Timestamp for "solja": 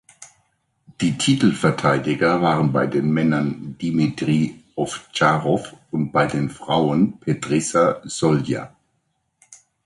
8.05-8.75